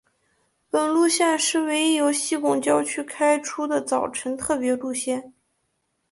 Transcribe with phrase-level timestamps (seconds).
[0.71, 5.31] 本路线是唯一由西贡郊区开出的早晨特别路线。